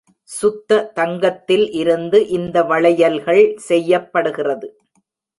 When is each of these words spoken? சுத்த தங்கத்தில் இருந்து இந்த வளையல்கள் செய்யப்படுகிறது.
சுத்த 0.29 0.77
தங்கத்தில் 0.93 1.65
இருந்து 1.71 2.19
இந்த 2.27 2.63
வளையல்கள் 2.63 3.41
செய்யப்படுகிறது. 3.57 4.67